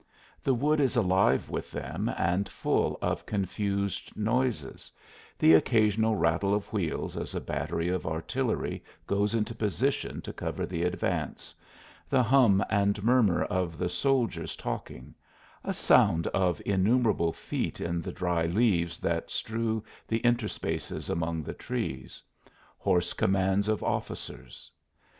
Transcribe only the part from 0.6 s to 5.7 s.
is alive with them, and full of confused noises the